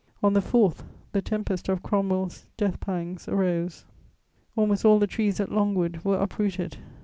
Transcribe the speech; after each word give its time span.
On 0.23 0.33
the 0.33 0.39
4th, 0.39 0.77
the 1.11 1.21
tempest 1.21 1.69
of 1.69 1.83
Cromwell's 1.83 2.47
death 2.57 2.79
pangs 2.79 3.27
arose: 3.27 3.85
almost 4.55 4.83
all 4.83 4.97
the 4.97 5.05
trees 5.05 5.39
at 5.39 5.51
Longwood 5.51 6.03
were 6.03 6.17
uprooted. 6.17 6.77